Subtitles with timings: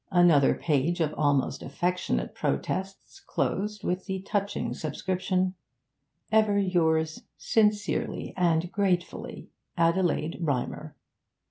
[0.09, 5.53] Another page of almost affectionate protests closed with the touching subscription,
[6.31, 10.95] 'ever yours, sincerely and gratefully, Adelaide Rymer.'